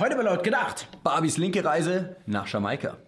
Heute 0.00 0.14
bei 0.14 0.22
laut 0.22 0.44
gedacht. 0.44 0.86
Barbies 1.02 1.38
linke 1.38 1.64
Reise 1.64 2.14
nach 2.24 2.46
Jamaika. 2.46 2.98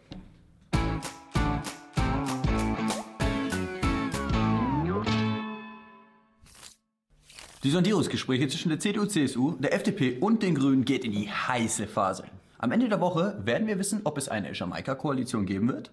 Die 7.63 7.71
Sondierungsgespräche 7.71 8.49
zwischen 8.49 8.71
der 8.71 8.81
CDU, 8.81 9.07
CSU, 9.07 9.53
der 9.53 9.73
FDP 9.73 10.19
und 10.19 10.43
den 10.43 10.57
Grünen 10.57 10.85
geht 10.85 11.05
in 11.05 11.13
die 11.13 11.31
heiße 11.31 11.87
Phase. 11.87 12.25
Am 12.59 12.72
Ende 12.72 12.88
der 12.88 13.01
Woche 13.01 13.41
werden 13.45 13.69
wir 13.69 13.79
wissen, 13.79 14.01
ob 14.03 14.19
es 14.19 14.29
eine 14.29 14.53
Jamaika-Koalition 14.53 15.47
geben 15.47 15.69
wird 15.69 15.93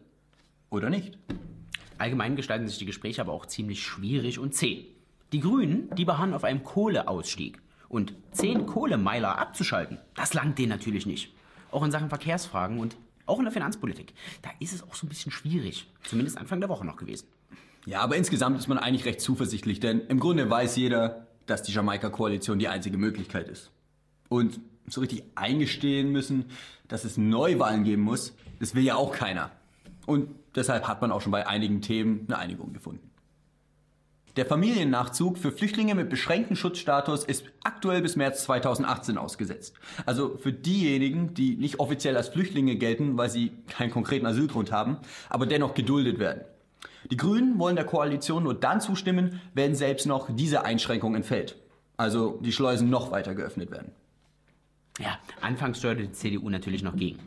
oder 0.71 0.89
nicht. 0.89 1.19
Allgemein 1.99 2.35
gestalten 2.35 2.67
sich 2.67 2.79
die 2.79 2.87
Gespräche 2.87 3.21
aber 3.21 3.33
auch 3.33 3.45
ziemlich 3.45 3.83
schwierig 3.83 4.39
und 4.39 4.55
zäh. 4.55 4.87
Die 5.31 5.41
Grünen, 5.41 5.91
die 5.95 6.05
beharren 6.05 6.33
auf 6.33 6.43
einem 6.43 6.63
Kohleausstieg. 6.63 7.61
Und 7.89 8.13
zehn 8.31 8.65
Kohlemeiler 8.65 9.37
abzuschalten, 9.37 9.99
das 10.15 10.33
langt 10.33 10.59
denen 10.59 10.69
natürlich 10.69 11.05
nicht. 11.05 11.33
Auch 11.71 11.83
in 11.83 11.91
Sachen 11.91 12.09
Verkehrsfragen 12.09 12.79
und 12.79 12.97
auch 13.25 13.39
in 13.39 13.45
der 13.45 13.51
Finanzpolitik. 13.51 14.13
Da 14.41 14.49
ist 14.59 14.73
es 14.73 14.83
auch 14.83 14.95
so 14.95 15.05
ein 15.05 15.09
bisschen 15.09 15.31
schwierig. 15.31 15.87
Zumindest 16.03 16.37
Anfang 16.37 16.59
der 16.59 16.69
Woche 16.69 16.85
noch 16.85 16.97
gewesen. 16.97 17.27
Ja, 17.85 18.01
aber 18.01 18.17
insgesamt 18.17 18.57
ist 18.57 18.67
man 18.67 18.77
eigentlich 18.77 19.05
recht 19.05 19.21
zuversichtlich, 19.21 19.79
denn 19.79 20.01
im 20.07 20.19
Grunde 20.19 20.49
weiß 20.49 20.75
jeder, 20.75 21.27
dass 21.45 21.63
die 21.63 21.71
Jamaika-Koalition 21.71 22.59
die 22.59 22.67
einzige 22.67 22.97
Möglichkeit 22.97 23.47
ist. 23.47 23.71
Und 24.29 24.59
so 24.87 25.01
richtig 25.01 25.23
eingestehen 25.35 26.11
müssen, 26.11 26.45
dass 26.87 27.05
es 27.05 27.17
Neuwahlen 27.17 27.83
geben 27.83 28.01
muss, 28.01 28.33
das 28.59 28.75
will 28.75 28.83
ja 28.83 28.95
auch 28.95 29.11
keiner. 29.13 29.51
Und 30.05 30.29
deshalb 30.55 30.87
hat 30.87 31.01
man 31.01 31.11
auch 31.11 31.21
schon 31.21 31.31
bei 31.31 31.47
einigen 31.47 31.81
Themen 31.81 32.25
eine 32.27 32.37
Einigung 32.37 32.73
gefunden. 32.73 33.09
Der 34.37 34.45
Familiennachzug 34.45 35.39
für 35.39 35.51
Flüchtlinge 35.51 35.95
mit 35.95 36.09
beschränktem 36.09 36.55
Schutzstatus 36.55 37.23
ist 37.23 37.45
aktuell 37.63 38.03
bis 38.03 38.15
März 38.15 38.43
2018 38.43 39.17
ausgesetzt. 39.17 39.73
Also 40.05 40.37
für 40.37 40.53
diejenigen, 40.53 41.33
die 41.33 41.55
nicht 41.55 41.79
offiziell 41.79 42.15
als 42.15 42.29
Flüchtlinge 42.29 42.75
gelten, 42.75 43.17
weil 43.17 43.31
sie 43.31 43.51
keinen 43.67 43.89
konkreten 43.89 44.27
Asylgrund 44.27 44.71
haben, 44.71 44.97
aber 45.27 45.47
dennoch 45.47 45.73
geduldet 45.73 46.19
werden. 46.19 46.41
Die 47.09 47.17
Grünen 47.17 47.57
wollen 47.57 47.75
der 47.75 47.85
Koalition 47.85 48.43
nur 48.43 48.53
dann 48.53 48.79
zustimmen, 48.79 49.41
wenn 49.55 49.73
selbst 49.73 50.05
noch 50.05 50.27
diese 50.29 50.63
Einschränkung 50.63 51.15
entfällt. 51.15 51.55
Also 51.97 52.39
die 52.43 52.51
Schleusen 52.51 52.91
noch 52.91 53.09
weiter 53.09 53.33
geöffnet 53.33 53.71
werden. 53.71 53.91
Ja, 54.99 55.17
anfangs 55.41 55.79
steuerte 55.79 56.03
die 56.03 56.11
CDU 56.11 56.49
natürlich 56.49 56.83
noch 56.83 56.95
gegen. 56.95 57.19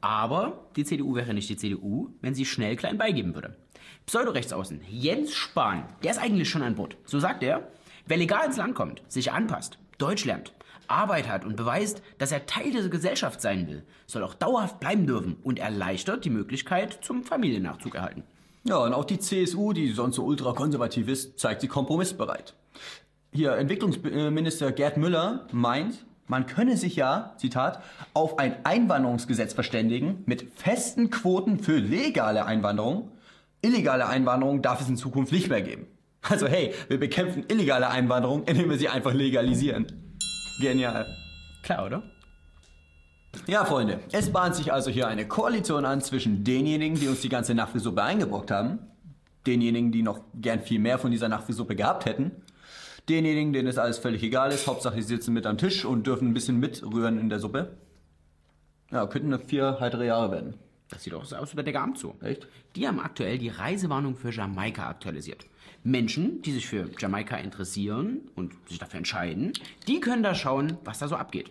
Aber 0.00 0.66
die 0.76 0.84
CDU 0.84 1.14
wäre 1.14 1.34
nicht 1.34 1.48
die 1.48 1.56
CDU, 1.56 2.10
wenn 2.20 2.34
sie 2.34 2.46
schnell 2.46 2.76
klein 2.76 2.98
beigeben 2.98 3.34
würde. 3.34 3.56
Pseudorechtsaußen 4.06 4.80
Jens 4.88 5.34
Spahn, 5.34 5.84
der 6.02 6.12
ist 6.12 6.20
eigentlich 6.20 6.48
schon 6.48 6.62
an 6.62 6.74
Bord. 6.74 6.96
So 7.04 7.20
sagt 7.20 7.42
er, 7.42 7.68
wer 8.06 8.16
legal 8.16 8.46
ins 8.46 8.56
Land 8.56 8.74
kommt, 8.74 9.02
sich 9.08 9.32
anpasst, 9.32 9.78
Deutsch 9.98 10.24
lernt, 10.24 10.52
Arbeit 10.88 11.28
hat 11.28 11.44
und 11.44 11.56
beweist, 11.56 12.02
dass 12.18 12.32
er 12.32 12.46
Teil 12.46 12.70
dieser 12.70 12.88
Gesellschaft 12.88 13.40
sein 13.40 13.68
will, 13.68 13.84
soll 14.06 14.24
auch 14.24 14.34
dauerhaft 14.34 14.80
bleiben 14.80 15.06
dürfen 15.06 15.36
und 15.42 15.58
erleichtert 15.58 16.24
die 16.24 16.30
Möglichkeit 16.30 16.98
zum 17.02 17.22
Familiennachzug 17.22 17.94
erhalten. 17.94 18.24
Ja, 18.64 18.78
und 18.78 18.92
auch 18.92 19.04
die 19.04 19.18
CSU, 19.18 19.72
die 19.72 19.92
sonst 19.92 20.16
so 20.16 20.24
ultrakonservativ 20.24 21.08
ist, 21.08 21.38
zeigt 21.38 21.60
sie 21.60 21.68
kompromissbereit. 21.68 22.54
Hier, 23.32 23.52
Entwicklungsminister 23.52 24.72
Gerd 24.72 24.96
Müller 24.96 25.46
meint, 25.52 26.04
man 26.30 26.46
könne 26.46 26.76
sich 26.76 26.94
ja, 26.94 27.34
Zitat, 27.38 27.82
auf 28.14 28.38
ein 28.38 28.64
Einwanderungsgesetz 28.64 29.52
verständigen 29.52 30.22
mit 30.26 30.46
festen 30.54 31.10
Quoten 31.10 31.58
für 31.58 31.76
legale 31.76 32.46
Einwanderung. 32.46 33.10
Illegale 33.62 34.06
Einwanderung 34.06 34.62
darf 34.62 34.80
es 34.80 34.88
in 34.88 34.96
Zukunft 34.96 35.32
nicht 35.32 35.50
mehr 35.50 35.60
geben. 35.60 35.88
Also 36.22 36.46
hey, 36.46 36.72
wir 36.88 37.00
bekämpfen 37.00 37.44
illegale 37.48 37.90
Einwanderung, 37.90 38.44
indem 38.44 38.70
wir 38.70 38.78
sie 38.78 38.88
einfach 38.88 39.12
legalisieren. 39.12 39.86
Genial. 40.60 41.06
Klar, 41.64 41.86
oder? 41.86 42.02
Ja, 43.46 43.64
Freunde, 43.64 43.98
es 44.12 44.30
bahnt 44.32 44.54
sich 44.54 44.72
also 44.72 44.90
hier 44.90 45.08
eine 45.08 45.26
Koalition 45.26 45.84
an 45.84 46.00
zwischen 46.00 46.44
denjenigen, 46.44 46.98
die 46.98 47.08
uns 47.08 47.22
die 47.22 47.28
ganze 47.28 47.54
Nachfrisuppe 47.54 48.02
eingebrockt 48.02 48.52
haben, 48.52 48.78
denjenigen, 49.46 49.90
die 49.90 50.02
noch 50.02 50.20
gern 50.34 50.60
viel 50.60 50.78
mehr 50.78 50.98
von 50.98 51.10
dieser 51.10 51.28
Nachfrisuppe 51.28 51.74
gehabt 51.74 52.06
hätten, 52.06 52.30
denjenigen, 53.08 53.52
denen 53.52 53.68
es 53.68 53.78
alles 53.78 53.98
völlig 53.98 54.22
egal 54.22 54.52
ist, 54.52 54.66
Hauptsache 54.66 54.96
sie 54.96 55.08
sitzen 55.08 55.32
mit 55.32 55.46
am 55.46 55.58
Tisch 55.58 55.84
und 55.84 56.06
dürfen 56.06 56.28
ein 56.28 56.34
bisschen 56.34 56.58
mitrühren 56.58 57.18
in 57.18 57.28
der 57.28 57.38
Suppe. 57.38 57.76
Ja, 58.90 59.06
könnten 59.06 59.38
vier 59.38 59.78
heitere 59.80 60.06
Jahre 60.06 60.32
werden. 60.32 60.54
Das 60.88 61.04
sieht 61.04 61.14
auch 61.14 61.24
so 61.24 61.36
aus 61.36 61.52
wie 61.52 61.56
bei 61.56 61.62
der 61.62 61.72
Gamt 61.72 61.98
so. 61.98 62.16
Echt? 62.20 62.48
Die 62.74 62.86
haben 62.86 63.00
aktuell 63.00 63.38
die 63.38 63.48
Reisewarnung 63.48 64.16
für 64.16 64.30
Jamaika 64.30 64.88
aktualisiert. 64.88 65.46
Menschen, 65.84 66.42
die 66.42 66.52
sich 66.52 66.66
für 66.66 66.90
Jamaika 66.98 67.36
interessieren 67.36 68.28
und 68.34 68.52
sich 68.68 68.78
dafür 68.78 68.98
entscheiden, 68.98 69.52
die 69.86 70.00
können 70.00 70.22
da 70.22 70.34
schauen, 70.34 70.76
was 70.84 70.98
da 70.98 71.08
so 71.08 71.16
abgeht. 71.16 71.50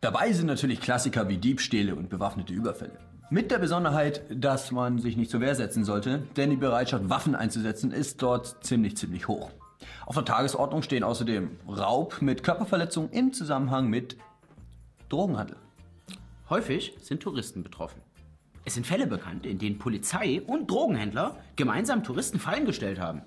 Dabei 0.00 0.32
sind 0.32 0.46
natürlich 0.46 0.80
Klassiker 0.80 1.28
wie 1.28 1.38
Diebstähle 1.38 1.94
und 1.94 2.10
bewaffnete 2.10 2.52
Überfälle. 2.52 2.98
Mit 3.30 3.50
der 3.50 3.58
Besonderheit, 3.58 4.22
dass 4.28 4.72
man 4.72 4.98
sich 4.98 5.16
nicht 5.16 5.30
zur 5.30 5.40
Wehr 5.40 5.54
setzen 5.54 5.84
sollte, 5.84 6.24
denn 6.36 6.50
die 6.50 6.56
Bereitschaft, 6.56 7.08
Waffen 7.08 7.34
einzusetzen, 7.34 7.92
ist 7.92 8.20
dort 8.20 8.62
ziemlich, 8.66 8.96
ziemlich 8.96 9.28
hoch. 9.28 9.50
Auf 10.06 10.14
der 10.14 10.24
Tagesordnung 10.24 10.82
stehen 10.82 11.04
außerdem 11.04 11.58
Raub 11.68 12.20
mit 12.20 12.42
Körperverletzung 12.42 13.10
im 13.10 13.32
Zusammenhang 13.32 13.88
mit 13.88 14.16
Drogenhandel. 15.08 15.56
Häufig 16.48 16.94
sind 17.00 17.22
Touristen 17.22 17.62
betroffen. 17.62 18.00
Es 18.64 18.74
sind 18.74 18.86
Fälle 18.86 19.06
bekannt, 19.06 19.46
in 19.46 19.58
denen 19.58 19.78
Polizei 19.78 20.42
und 20.46 20.70
Drogenhändler 20.70 21.36
gemeinsam 21.56 22.04
Touristen 22.04 22.38
Fallen 22.38 22.64
gestellt 22.64 23.00
haben. 23.00 23.22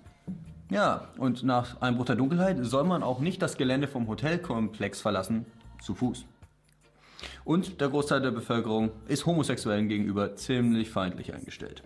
Ja, 0.69 1.09
und 1.17 1.43
nach 1.43 1.81
Einbruch 1.81 2.05
der 2.05 2.15
Dunkelheit 2.15 2.57
soll 2.61 2.85
man 2.85 3.03
auch 3.03 3.19
nicht 3.19 3.41
das 3.41 3.57
Gelände 3.57 3.87
vom 3.87 4.07
Hotelkomplex 4.07 5.01
verlassen, 5.01 5.45
zu 5.81 5.93
Fuß. 5.93 6.25
Und 7.43 7.81
der 7.81 7.89
Großteil 7.89 8.21
der 8.21 8.31
Bevölkerung 8.31 8.91
ist 9.07 9.25
Homosexuellen 9.25 9.87
gegenüber 9.87 10.35
ziemlich 10.35 10.89
feindlich 10.89 11.33
eingestellt. 11.33 11.83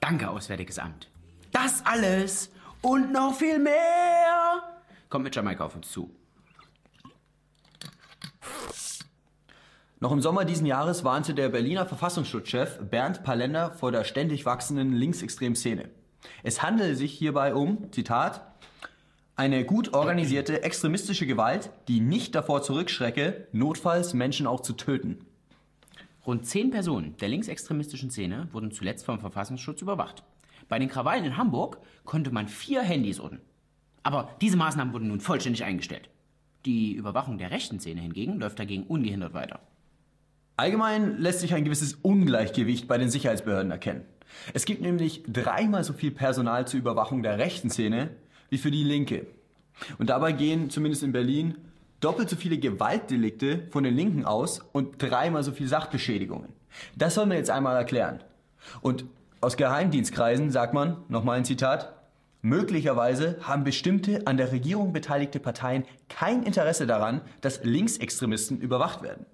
Danke, 0.00 0.30
Auswärtiges 0.30 0.78
Amt. 0.78 1.08
Das 1.52 1.84
alles 1.84 2.50
und 2.84 3.12
noch 3.12 3.34
viel 3.34 3.58
mehr 3.58 4.62
kommt 5.08 5.24
mit 5.24 5.34
Jamaika 5.34 5.64
auf 5.64 5.74
uns 5.74 5.90
zu. 5.90 6.10
Noch 10.00 10.12
im 10.12 10.20
Sommer 10.20 10.44
diesen 10.44 10.66
Jahres 10.66 11.02
warnte 11.02 11.34
der 11.34 11.48
Berliner 11.48 11.86
Verfassungsschutzchef 11.86 12.78
Bernd 12.90 13.22
Palender 13.22 13.70
vor 13.70 13.90
der 13.90 14.04
ständig 14.04 14.44
wachsenden 14.44 14.92
linksextremen 14.92 15.56
Szene. 15.56 15.88
Es 16.42 16.62
handele 16.62 16.94
sich 16.94 17.12
hierbei 17.12 17.54
um, 17.54 17.90
Zitat, 17.92 18.42
eine 19.36 19.64
gut 19.64 19.94
organisierte 19.94 20.62
extremistische 20.62 21.26
Gewalt, 21.26 21.70
die 21.88 22.00
nicht 22.00 22.34
davor 22.34 22.62
zurückschrecke, 22.62 23.48
notfalls 23.52 24.14
Menschen 24.14 24.46
auch 24.46 24.60
zu 24.60 24.74
töten. 24.74 25.24
Rund 26.26 26.46
zehn 26.46 26.70
Personen 26.70 27.16
der 27.16 27.28
linksextremistischen 27.28 28.10
Szene 28.10 28.48
wurden 28.52 28.72
zuletzt 28.72 29.06
vom 29.06 29.20
Verfassungsschutz 29.20 29.80
überwacht. 29.80 30.22
Bei 30.68 30.78
den 30.78 30.88
Krawallen 30.88 31.24
in 31.24 31.36
Hamburg 31.36 31.78
konnte 32.04 32.30
man 32.30 32.48
vier 32.48 32.82
Handys 32.82 33.20
orten. 33.20 33.40
Aber 34.02 34.30
diese 34.40 34.56
Maßnahmen 34.56 34.92
wurden 34.92 35.08
nun 35.08 35.20
vollständig 35.20 35.64
eingestellt. 35.64 36.10
Die 36.66 36.94
Überwachung 36.94 37.38
der 37.38 37.50
rechten 37.50 37.80
Szene 37.80 38.00
hingegen 38.00 38.38
läuft 38.38 38.58
dagegen 38.58 38.84
ungehindert 38.84 39.34
weiter. 39.34 39.60
Allgemein 40.56 41.18
lässt 41.18 41.40
sich 41.40 41.54
ein 41.54 41.64
gewisses 41.64 41.94
Ungleichgewicht 41.94 42.86
bei 42.86 42.96
den 42.96 43.10
Sicherheitsbehörden 43.10 43.70
erkennen. 43.70 44.04
Es 44.52 44.64
gibt 44.64 44.82
nämlich 44.82 45.22
dreimal 45.26 45.84
so 45.84 45.92
viel 45.92 46.10
Personal 46.10 46.66
zur 46.66 46.80
Überwachung 46.80 47.22
der 47.22 47.38
rechten 47.38 47.70
Szene 47.70 48.10
wie 48.50 48.58
für 48.58 48.70
die 48.70 48.84
Linke. 48.84 49.26
Und 49.98 50.10
dabei 50.10 50.32
gehen 50.32 50.70
zumindest 50.70 51.02
in 51.02 51.12
Berlin 51.12 51.56
doppelt 52.00 52.28
so 52.30 52.36
viele 52.36 52.58
Gewaltdelikte 52.58 53.66
von 53.70 53.82
den 53.84 53.96
Linken 53.96 54.24
aus 54.24 54.60
und 54.72 55.02
dreimal 55.02 55.42
so 55.42 55.52
viele 55.52 55.68
Sachbeschädigungen. 55.68 56.50
Das 56.96 57.14
soll 57.14 57.26
man 57.26 57.36
jetzt 57.36 57.50
einmal 57.50 57.76
erklären. 57.76 58.22
Und 58.80 59.06
aus 59.44 59.58
Geheimdienstkreisen 59.58 60.50
sagt 60.50 60.72
man, 60.72 61.04
nochmal 61.08 61.36
ein 61.36 61.44
Zitat, 61.44 61.94
möglicherweise 62.40 63.38
haben 63.42 63.62
bestimmte 63.62 64.26
an 64.26 64.38
der 64.38 64.52
Regierung 64.52 64.94
beteiligte 64.94 65.38
Parteien 65.38 65.84
kein 66.08 66.42
Interesse 66.44 66.86
daran, 66.86 67.20
dass 67.42 67.62
Linksextremisten 67.62 68.58
überwacht 68.58 69.02
werden. 69.02 69.26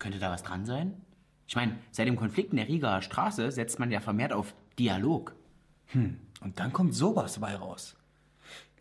Könnte 0.00 0.18
da 0.18 0.32
was 0.32 0.42
dran 0.42 0.66
sein? 0.66 1.00
Ich 1.46 1.54
meine, 1.54 1.76
seit 1.92 2.08
dem 2.08 2.16
Konflikt 2.16 2.50
in 2.50 2.56
der 2.56 2.66
Rigaer 2.66 3.02
Straße 3.02 3.52
setzt 3.52 3.78
man 3.78 3.92
ja 3.92 4.00
vermehrt 4.00 4.32
auf 4.32 4.52
Dialog. 4.78 5.34
Hm, 5.86 6.18
und 6.40 6.58
dann 6.58 6.72
kommt 6.72 6.94
sowas 6.94 7.38
bei 7.38 7.54
raus. 7.54 7.96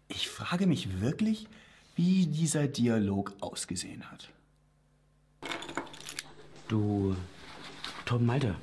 Ich 0.08 0.30
frage 0.30 0.66
mich 0.66 1.00
wirklich, 1.00 1.48
wie 1.96 2.26
dieser 2.26 2.68
Dialog 2.68 3.34
ausgesehen 3.40 4.04
hat. 4.10 4.30
Du, 6.68 7.16
Tom 8.06 8.26
Malte, 8.26 8.56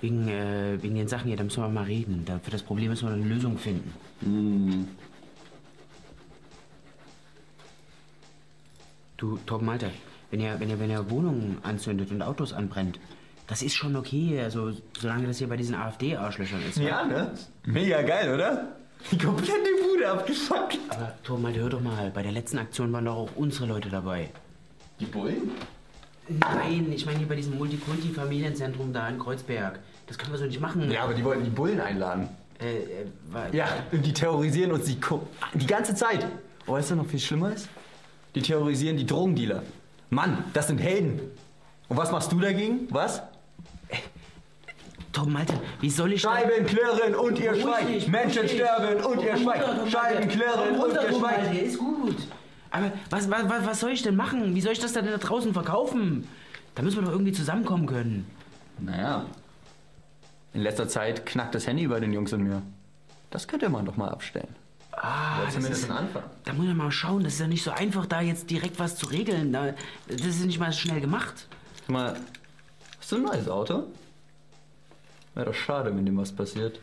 wegen, 0.00 0.28
äh, 0.28 0.82
wegen 0.82 0.94
den 0.94 1.08
Sachen 1.08 1.28
hier, 1.28 1.36
da 1.36 1.44
müssen 1.44 1.62
wir 1.62 1.68
mal 1.68 1.84
reden. 1.84 2.24
Da, 2.24 2.38
für 2.38 2.50
das 2.50 2.62
Problem 2.62 2.88
müssen 2.90 3.08
wir 3.08 3.14
eine 3.14 3.24
Lösung 3.24 3.58
finden. 3.58 3.92
Hm. 4.20 4.88
Du, 9.16 9.38
Tom 9.44 9.66
Malte, 9.66 9.90
wenn 10.30 10.40
ihr, 10.40 10.58
wenn 10.58 10.70
ihr, 10.70 10.80
wenn 10.80 10.90
ihr 10.90 11.10
Wohnungen 11.10 11.58
anzündet 11.62 12.10
und 12.10 12.22
Autos 12.22 12.52
anbrennt, 12.52 12.98
das 13.46 13.62
ist 13.62 13.74
schon 13.74 13.96
okay, 13.96 14.40
also 14.40 14.72
solange 14.96 15.26
das 15.26 15.38
hier 15.38 15.48
bei 15.48 15.56
diesen 15.56 15.74
AfD-Arschlöchern 15.74 16.62
ist. 16.68 16.78
Ja, 16.78 17.04
ne? 17.04 17.34
Mega 17.64 18.00
geil, 18.02 18.32
oder? 18.32 18.76
Die 19.10 19.18
komplette 19.18 19.68
Bude 19.82 20.08
abgefuckt. 20.08 20.78
Aber 20.88 21.14
Tom, 21.22 21.42
Malte, 21.42 21.60
hör 21.60 21.68
doch 21.68 21.80
mal, 21.80 22.10
bei 22.10 22.22
der 22.22 22.32
letzten 22.32 22.58
Aktion 22.58 22.92
waren 22.92 23.04
doch 23.04 23.16
auch 23.16 23.36
unsere 23.36 23.66
Leute 23.66 23.88
dabei. 23.88 24.30
Die 25.00 25.06
Bullen? 25.06 25.50
Nein, 26.38 26.92
ich 26.94 27.04
meine 27.06 27.18
hier 27.18 27.26
bei 27.28 27.34
diesem 27.36 27.58
Multikulti-Familienzentrum 27.58 28.92
da 28.92 29.08
in 29.08 29.18
Kreuzberg. 29.18 29.80
Das 30.06 30.16
können 30.16 30.32
wir 30.32 30.38
so 30.38 30.44
nicht 30.44 30.60
machen. 30.60 30.90
Ja, 30.90 31.02
aber 31.04 31.14
die 31.14 31.24
wollten 31.24 31.44
die 31.44 31.50
Bullen 31.50 31.80
einladen. 31.80 32.28
Äh, 32.60 32.76
äh, 32.76 33.06
weil- 33.30 33.54
Ja, 33.54 33.66
und 33.90 34.04
die 34.04 34.12
terrorisieren 34.12 34.72
uns 34.72 34.84
die, 34.84 35.00
Ko- 35.00 35.26
die 35.54 35.66
ganze 35.66 35.94
Zeit. 35.94 36.26
Oh, 36.66 36.72
weißt 36.74 36.92
du 36.92 36.96
noch, 36.96 37.06
viel 37.06 37.18
schlimmer 37.20 37.52
ist? 37.52 37.68
Die 38.34 38.42
terrorisieren 38.42 38.96
die 38.96 39.06
Drogendealer. 39.06 39.62
Mann, 40.10 40.44
das 40.52 40.68
sind 40.68 40.78
Helden. 40.78 41.20
Und 41.88 41.96
was 41.96 42.12
machst 42.12 42.30
du 42.30 42.38
dagegen? 42.38 42.86
Was? 42.90 43.22
Tom, 45.12 45.32
Malte, 45.32 45.54
wie 45.80 45.90
soll 45.90 46.12
ich... 46.12 46.20
Scheiben 46.20 46.64
klirren 46.66 47.16
und 47.16 47.36
ihr 47.40 47.52
schweigt. 47.60 48.06
Menschen 48.08 48.48
sterben 48.48 49.04
und 49.04 49.20
ihr 49.22 49.36
schweigt. 49.36 49.64
Scheiben 49.90 50.28
klirren 50.28 50.68
Komm 50.68 50.74
und 50.74 50.80
runter, 50.82 51.02
ihr 51.02 51.10
Tom, 51.10 51.20
schweigt. 51.20 51.42
Malte, 51.46 51.58
Ist 51.58 51.78
gut. 51.78 52.16
Aber 52.70 52.92
was, 53.10 53.30
was, 53.30 53.44
was, 53.48 53.80
soll 53.80 53.90
ich 53.90 54.02
denn 54.02 54.16
machen? 54.16 54.54
Wie 54.54 54.60
soll 54.60 54.72
ich 54.72 54.78
das 54.78 54.92
denn 54.92 55.06
da 55.06 55.16
draußen 55.16 55.52
verkaufen? 55.52 56.28
Da 56.74 56.82
müssen 56.82 56.98
wir 56.98 57.02
doch 57.04 57.12
irgendwie 57.12 57.32
zusammenkommen 57.32 57.86
können. 57.86 58.26
Naja. 58.78 59.26
In 60.52 60.62
letzter 60.62 60.88
Zeit 60.88 61.26
knackt 61.26 61.54
das 61.54 61.66
Handy 61.66 61.86
bei 61.86 62.00
den 62.00 62.12
Jungs 62.12 62.32
und 62.32 62.42
mir. 62.42 62.62
Das 63.30 63.46
könnte 63.46 63.68
man 63.68 63.84
doch 63.84 63.96
mal 63.96 64.08
abstellen. 64.08 64.54
Ah, 64.92 65.36
Oder 65.36 65.44
das 65.46 65.54
zumindest 65.54 65.84
ist, 65.84 65.90
ein 65.90 65.96
Anfang. 65.96 66.22
da 66.44 66.52
muss 66.52 66.66
man 66.66 66.76
mal 66.76 66.90
schauen. 66.90 67.22
Das 67.22 67.34
ist 67.34 67.40
ja 67.40 67.46
nicht 67.46 67.62
so 67.62 67.70
einfach, 67.70 68.06
da 68.06 68.20
jetzt 68.20 68.50
direkt 68.50 68.78
was 68.78 68.96
zu 68.96 69.06
regeln. 69.06 69.52
Da, 69.52 69.74
das 70.08 70.26
ist 70.26 70.44
nicht 70.44 70.58
mal 70.58 70.72
schnell 70.72 71.00
gemacht. 71.00 71.46
Sag 71.80 71.88
mal, 71.90 72.16
hast 72.98 73.12
du 73.12 73.16
ein 73.16 73.22
neues 73.22 73.48
Auto? 73.48 73.84
Wäre 75.34 75.46
doch 75.46 75.54
schade, 75.54 75.94
wenn 75.94 76.04
dem 76.04 76.16
was 76.16 76.32
passiert. 76.32 76.80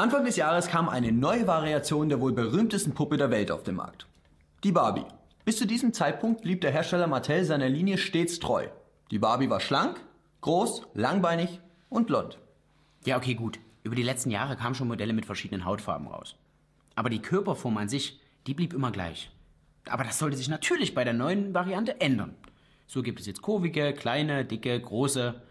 Anfang 0.00 0.24
des 0.24 0.36
Jahres 0.36 0.68
kam 0.68 0.88
eine 0.88 1.12
neue 1.12 1.46
Variation 1.46 2.08
der 2.08 2.22
wohl 2.22 2.32
berühmtesten 2.32 2.94
Puppe 2.94 3.18
der 3.18 3.30
Welt 3.30 3.50
auf 3.50 3.64
den 3.64 3.74
Markt. 3.74 4.06
Die 4.64 4.72
Barbie. 4.72 5.04
Bis 5.44 5.58
zu 5.58 5.66
diesem 5.66 5.92
Zeitpunkt 5.92 6.40
blieb 6.40 6.62
der 6.62 6.70
Hersteller 6.70 7.06
Mattel 7.06 7.44
seiner 7.44 7.68
Linie 7.68 7.98
stets 7.98 8.38
treu. 8.38 8.68
Die 9.10 9.18
Barbie 9.18 9.50
war 9.50 9.60
schlank, 9.60 10.00
groß, 10.40 10.86
langbeinig 10.94 11.60
und 11.90 12.06
blond. 12.06 12.38
Ja, 13.04 13.18
okay, 13.18 13.34
gut. 13.34 13.58
Über 13.82 13.94
die 13.94 14.02
letzten 14.02 14.30
Jahre 14.30 14.56
kamen 14.56 14.74
schon 14.74 14.88
Modelle 14.88 15.12
mit 15.12 15.26
verschiedenen 15.26 15.66
Hautfarben 15.66 16.06
raus. 16.06 16.34
Aber 16.94 17.10
die 17.10 17.20
Körperform 17.20 17.76
an 17.76 17.90
sich, 17.90 18.18
die 18.46 18.54
blieb 18.54 18.72
immer 18.72 18.92
gleich. 18.92 19.30
Aber 19.84 20.04
das 20.04 20.18
sollte 20.18 20.38
sich 20.38 20.48
natürlich 20.48 20.94
bei 20.94 21.04
der 21.04 21.12
neuen 21.12 21.52
Variante 21.52 22.00
ändern. 22.00 22.36
So 22.86 23.02
gibt 23.02 23.20
es 23.20 23.26
jetzt 23.26 23.42
kurvige, 23.42 23.92
kleine, 23.92 24.46
dicke, 24.46 24.80
große. 24.80 25.42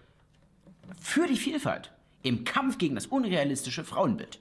Für 1.00 1.28
die 1.28 1.38
Vielfalt. 1.38 1.92
Im 2.22 2.44
Kampf 2.44 2.78
gegen 2.78 2.96
das 2.96 3.08
unrealistische 3.08 3.84
Frauenbild. 3.84 4.40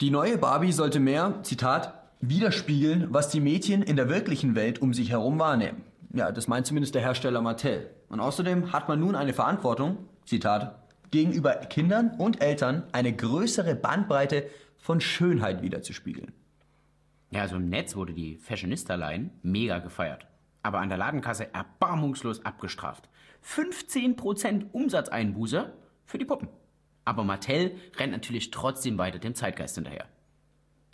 Die 0.00 0.10
neue 0.10 0.38
Barbie 0.38 0.72
sollte 0.72 1.00
mehr, 1.00 1.40
Zitat, 1.42 1.94
widerspiegeln, 2.20 3.08
was 3.10 3.28
die 3.28 3.40
Mädchen 3.40 3.82
in 3.82 3.96
der 3.96 4.08
wirklichen 4.08 4.54
Welt 4.54 4.80
um 4.82 4.92
sich 4.92 5.10
herum 5.10 5.38
wahrnehmen. 5.38 5.82
Ja, 6.12 6.32
das 6.32 6.48
meint 6.48 6.66
zumindest 6.66 6.94
der 6.94 7.02
Hersteller 7.02 7.42
Mattel. 7.42 7.90
Und 8.08 8.20
außerdem 8.20 8.72
hat 8.72 8.88
man 8.88 9.00
nun 9.00 9.14
eine 9.14 9.32
Verantwortung, 9.32 9.98
Zitat, 10.24 10.82
gegenüber 11.10 11.54
Kindern 11.54 12.10
und 12.18 12.42
Eltern 12.42 12.84
eine 12.92 13.14
größere 13.14 13.74
Bandbreite 13.74 14.48
von 14.78 15.00
Schönheit 15.00 15.62
wiederzuspiegeln. 15.62 16.32
Ja, 17.30 17.42
also 17.42 17.56
im 17.56 17.68
Netz 17.68 17.96
wurde 17.96 18.12
die 18.12 18.36
Fashionista-Line 18.36 19.30
mega 19.42 19.78
gefeiert. 19.78 20.26
Aber 20.62 20.80
an 20.80 20.88
der 20.88 20.98
Ladenkasse 20.98 21.52
erbarmungslos 21.54 22.44
abgestraft. 22.44 23.08
15% 23.44 24.72
Umsatzeinbuße 24.72 25.72
für 26.04 26.18
die 26.18 26.24
Puppen. 26.24 26.48
Aber 27.06 27.24
Mattel 27.24 27.76
rennt 27.96 28.12
natürlich 28.12 28.50
trotzdem 28.50 28.98
weiter 28.98 29.18
dem 29.18 29.34
Zeitgeist 29.34 29.76
hinterher. 29.76 30.04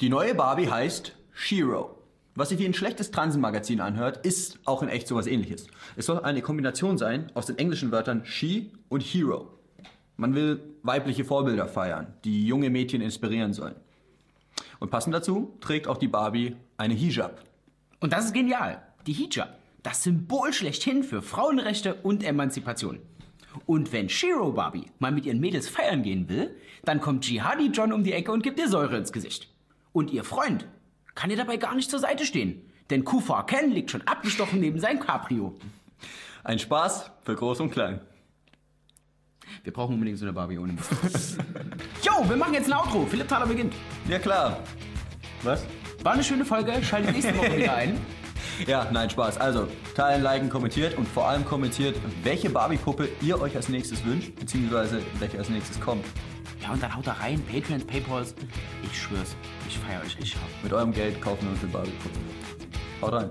Die 0.00 0.10
neue 0.10 0.34
Barbie 0.34 0.70
heißt 0.70 1.16
Shiro. 1.32 1.98
Was 2.34 2.50
sich 2.50 2.58
wie 2.58 2.66
ein 2.66 2.74
schlechtes 2.74 3.10
Transenmagazin 3.10 3.80
anhört, 3.80 4.24
ist 4.24 4.58
auch 4.64 4.82
in 4.82 4.88
echt 4.88 5.08
sowas 5.08 5.26
ähnliches. 5.26 5.66
Es 5.96 6.06
soll 6.06 6.20
eine 6.20 6.42
Kombination 6.42 6.98
sein 6.98 7.32
aus 7.34 7.46
den 7.46 7.58
englischen 7.58 7.92
Wörtern 7.92 8.24
She 8.24 8.72
und 8.88 9.02
Hero. 9.02 9.58
Man 10.16 10.34
will 10.34 10.60
weibliche 10.82 11.24
Vorbilder 11.24 11.66
feiern, 11.66 12.14
die 12.24 12.46
junge 12.46 12.70
Mädchen 12.70 13.00
inspirieren 13.00 13.52
sollen. 13.54 13.74
Und 14.80 14.90
passend 14.90 15.14
dazu 15.14 15.56
trägt 15.60 15.88
auch 15.88 15.96
die 15.96 16.08
Barbie 16.08 16.56
eine 16.76 16.94
Hijab. 16.94 17.42
Und 18.00 18.12
das 18.12 18.26
ist 18.26 18.34
genial. 18.34 18.82
Die 19.06 19.14
Hijab. 19.14 19.58
Das 19.82 20.02
Symbol 20.02 20.52
schlechthin 20.52 21.04
für 21.04 21.22
Frauenrechte 21.22 21.94
und 21.94 22.22
Emanzipation. 22.22 22.98
Und 23.66 23.92
wenn 23.92 24.08
Shiro 24.08 24.52
Barbie 24.52 24.86
mal 24.98 25.12
mit 25.12 25.26
ihren 25.26 25.40
Mädels 25.40 25.68
feiern 25.68 26.02
gehen 26.02 26.28
will, 26.28 26.56
dann 26.84 27.00
kommt 27.00 27.28
Jihadi 27.28 27.66
John 27.72 27.92
um 27.92 28.04
die 28.04 28.12
Ecke 28.12 28.32
und 28.32 28.42
gibt 28.42 28.58
ihr 28.58 28.68
Säure 28.68 28.96
ins 28.96 29.12
Gesicht. 29.12 29.48
Und 29.92 30.10
ihr 30.10 30.24
Freund 30.24 30.66
kann 31.14 31.30
ihr 31.30 31.36
dabei 31.36 31.56
gar 31.56 31.74
nicht 31.74 31.90
zur 31.90 31.98
Seite 31.98 32.24
stehen. 32.24 32.62
Denn 32.90 33.04
Kufa 33.04 33.42
Ken 33.44 33.70
liegt 33.70 33.90
schon 33.90 34.02
abgestochen 34.02 34.60
neben 34.60 34.78
seinem 34.80 35.00
Cabrio. 35.00 35.54
Ein 36.44 36.58
Spaß 36.58 37.10
für 37.22 37.34
Groß 37.36 37.60
und 37.60 37.70
Klein. 37.70 38.00
Wir 39.64 39.72
brauchen 39.72 39.94
unbedingt 39.94 40.18
so 40.18 40.24
eine 40.24 40.32
Barbie 40.32 40.58
ohne 40.58 40.72
Mist. 40.72 40.90
Jo, 42.02 42.28
wir 42.28 42.36
machen 42.36 42.54
jetzt 42.54 42.66
ein 42.66 42.72
Outro. 42.72 43.06
Philipp 43.06 43.28
Thaler 43.28 43.46
beginnt. 43.46 43.74
Ja 44.08 44.18
klar. 44.18 44.58
Was? 45.42 45.64
War 46.02 46.12
eine 46.12 46.24
schöne 46.24 46.44
Folge. 46.44 46.82
Schaltet 46.82 47.12
nächste 47.12 47.36
Woche 47.36 47.56
wieder 47.56 47.74
ein. 47.76 47.98
Ja, 48.66 48.88
nein, 48.92 49.10
Spaß. 49.10 49.38
Also, 49.38 49.66
teilen, 49.94 50.22
liken, 50.22 50.48
kommentiert 50.48 50.96
und 50.96 51.08
vor 51.08 51.28
allem 51.28 51.44
kommentiert, 51.44 51.96
welche 52.22 52.48
Barbie-Puppe 52.48 53.08
ihr 53.20 53.40
euch 53.40 53.56
als 53.56 53.68
nächstes 53.68 54.04
wünscht, 54.04 54.34
beziehungsweise 54.36 55.02
welche 55.18 55.38
als 55.38 55.48
nächstes 55.48 55.80
kommt. 55.80 56.04
Ja, 56.62 56.72
und 56.72 56.82
dann 56.82 56.94
haut 56.94 57.06
da 57.06 57.12
rein. 57.14 57.42
Patreons, 57.50 57.84
Paypals. 57.84 58.34
Ich 58.84 59.00
schwör's. 59.00 59.34
Ich 59.66 59.78
feier 59.78 60.00
euch 60.00 60.16
richtig 60.16 60.36
hart. 60.36 60.50
Mit 60.62 60.72
eurem 60.72 60.92
Geld 60.92 61.20
kaufen 61.20 61.42
wir 61.42 61.50
uns 61.50 61.62
eine 61.62 61.72
Barbie-Puppe. 61.72 62.18
Haut 63.00 63.12
rein. 63.12 63.30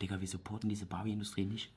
Digga, 0.00 0.20
wir 0.20 0.28
supporten 0.28 0.68
diese 0.68 0.84
Barbie-Industrie 0.84 1.46
nicht. 1.46 1.72